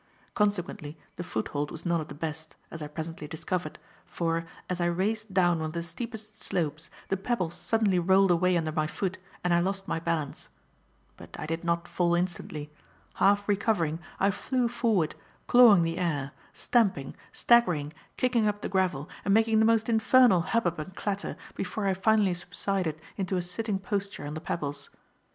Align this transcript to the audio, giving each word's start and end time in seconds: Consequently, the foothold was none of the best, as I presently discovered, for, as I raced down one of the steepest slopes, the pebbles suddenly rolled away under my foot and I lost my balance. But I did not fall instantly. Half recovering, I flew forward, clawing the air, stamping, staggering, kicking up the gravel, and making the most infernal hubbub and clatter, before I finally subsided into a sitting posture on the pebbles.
Consequently, 0.33 0.97
the 1.15 1.23
foothold 1.23 1.69
was 1.69 1.85
none 1.85 2.01
of 2.01 2.07
the 2.07 2.15
best, 2.15 2.55
as 2.71 2.81
I 2.81 2.87
presently 2.87 3.27
discovered, 3.27 3.77
for, 4.03 4.47
as 4.67 4.81
I 4.81 4.87
raced 4.87 5.31
down 5.31 5.59
one 5.59 5.67
of 5.67 5.73
the 5.73 5.83
steepest 5.83 6.41
slopes, 6.41 6.89
the 7.09 7.17
pebbles 7.17 7.53
suddenly 7.53 7.99
rolled 7.99 8.31
away 8.31 8.57
under 8.57 8.71
my 8.71 8.87
foot 8.87 9.19
and 9.43 9.53
I 9.53 9.59
lost 9.59 9.87
my 9.87 9.99
balance. 9.99 10.49
But 11.17 11.39
I 11.39 11.45
did 11.45 11.63
not 11.63 11.87
fall 11.87 12.15
instantly. 12.15 12.73
Half 13.17 13.47
recovering, 13.47 13.99
I 14.19 14.31
flew 14.31 14.67
forward, 14.67 15.13
clawing 15.45 15.83
the 15.83 15.99
air, 15.99 16.31
stamping, 16.51 17.13
staggering, 17.31 17.93
kicking 18.17 18.47
up 18.47 18.61
the 18.63 18.69
gravel, 18.69 19.07
and 19.23 19.35
making 19.35 19.59
the 19.59 19.65
most 19.65 19.87
infernal 19.87 20.41
hubbub 20.41 20.79
and 20.79 20.95
clatter, 20.95 21.37
before 21.53 21.85
I 21.85 21.93
finally 21.93 22.33
subsided 22.33 22.99
into 23.17 23.37
a 23.37 23.41
sitting 23.43 23.77
posture 23.77 24.25
on 24.25 24.33
the 24.33 24.41
pebbles. 24.41 24.89